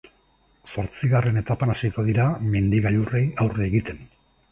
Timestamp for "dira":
2.07-2.25